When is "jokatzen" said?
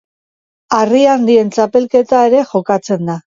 2.55-3.07